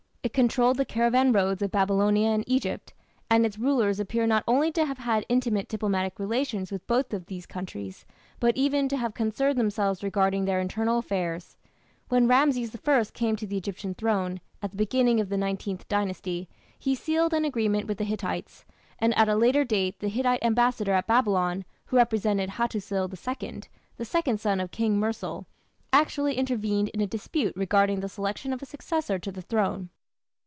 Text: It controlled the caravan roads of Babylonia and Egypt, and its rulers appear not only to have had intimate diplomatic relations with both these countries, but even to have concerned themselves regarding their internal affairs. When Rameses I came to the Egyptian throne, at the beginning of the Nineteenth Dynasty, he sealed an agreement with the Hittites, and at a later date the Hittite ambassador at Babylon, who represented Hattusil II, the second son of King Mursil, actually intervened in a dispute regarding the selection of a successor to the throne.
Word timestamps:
It 0.23 0.33
controlled 0.33 0.77
the 0.77 0.85
caravan 0.85 1.31
roads 1.31 1.63
of 1.63 1.71
Babylonia 1.71 2.29
and 2.29 2.43
Egypt, 2.45 2.93
and 3.27 3.43
its 3.43 3.57
rulers 3.57 3.99
appear 3.99 4.27
not 4.27 4.43
only 4.47 4.71
to 4.73 4.85
have 4.85 4.99
had 4.99 5.25
intimate 5.29 5.67
diplomatic 5.67 6.19
relations 6.19 6.71
with 6.71 6.85
both 6.85 7.07
these 7.25 7.47
countries, 7.47 8.05
but 8.39 8.55
even 8.55 8.87
to 8.89 8.97
have 8.97 9.15
concerned 9.15 9.57
themselves 9.57 10.03
regarding 10.03 10.45
their 10.45 10.59
internal 10.59 10.99
affairs. 10.99 11.57
When 12.09 12.27
Rameses 12.27 12.73
I 12.75 13.03
came 13.11 13.35
to 13.35 13.47
the 13.47 13.57
Egyptian 13.57 13.95
throne, 13.95 14.41
at 14.61 14.69
the 14.69 14.77
beginning 14.77 15.19
of 15.19 15.29
the 15.29 15.37
Nineteenth 15.37 15.87
Dynasty, 15.89 16.47
he 16.77 16.93
sealed 16.93 17.33
an 17.33 17.43
agreement 17.43 17.87
with 17.87 17.97
the 17.97 18.05
Hittites, 18.05 18.63
and 18.99 19.17
at 19.17 19.27
a 19.27 19.35
later 19.35 19.63
date 19.63 19.99
the 20.01 20.07
Hittite 20.07 20.43
ambassador 20.45 20.93
at 20.93 21.07
Babylon, 21.07 21.65
who 21.87 21.97
represented 21.97 22.51
Hattusil 22.51 23.09
II, 23.11 23.61
the 23.97 24.05
second 24.05 24.39
son 24.39 24.59
of 24.59 24.69
King 24.69 24.99
Mursil, 24.99 25.47
actually 25.91 26.35
intervened 26.35 26.89
in 26.89 27.01
a 27.01 27.07
dispute 27.07 27.53
regarding 27.57 28.01
the 28.01 28.07
selection 28.09 28.53
of 28.53 28.61
a 28.61 28.67
successor 28.67 29.17
to 29.17 29.31
the 29.31 29.41
throne. 29.41 29.89